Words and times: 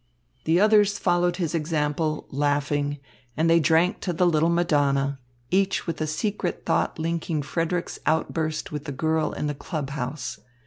The 0.45 0.59
others 0.59 0.97
followed 0.97 1.35
his 1.35 1.53
example, 1.53 2.25
laughing; 2.31 2.97
and 3.37 3.47
they 3.47 3.59
drank 3.59 3.99
to 3.99 4.11
the 4.13 4.25
little 4.25 4.49
Madonna, 4.49 5.19
each 5.51 5.85
with 5.85 6.01
a 6.01 6.07
secret 6.07 6.65
thought 6.65 6.97
linking 6.97 7.43
Frederick's 7.43 7.99
outburst 8.07 8.71
with 8.71 8.85
the 8.85 8.91
girl 8.93 9.31
in 9.31 9.45
the 9.45 9.53
club 9.53 9.91
house. 9.91 10.39